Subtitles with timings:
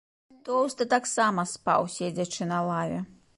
[0.47, 2.99] Тоўсты таксама спаў, седзячы на лаве.